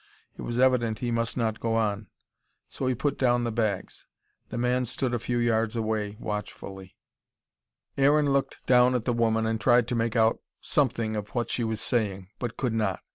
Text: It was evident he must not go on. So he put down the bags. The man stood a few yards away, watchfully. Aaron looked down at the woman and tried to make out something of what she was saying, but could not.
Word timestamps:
It 0.35 0.41
was 0.41 0.59
evident 0.59 0.97
he 0.97 1.11
must 1.11 1.37
not 1.37 1.59
go 1.59 1.75
on. 1.75 2.07
So 2.67 2.87
he 2.87 2.95
put 2.95 3.19
down 3.19 3.43
the 3.43 3.51
bags. 3.51 4.07
The 4.49 4.57
man 4.57 4.85
stood 4.85 5.13
a 5.13 5.19
few 5.19 5.37
yards 5.37 5.75
away, 5.75 6.17
watchfully. 6.19 6.95
Aaron 7.99 8.31
looked 8.31 8.65
down 8.65 8.95
at 8.95 9.05
the 9.05 9.13
woman 9.13 9.45
and 9.45 9.61
tried 9.61 9.87
to 9.89 9.95
make 9.95 10.15
out 10.15 10.39
something 10.59 11.15
of 11.15 11.29
what 11.35 11.51
she 11.51 11.63
was 11.63 11.81
saying, 11.81 12.29
but 12.39 12.57
could 12.57 12.73
not. 12.73 13.01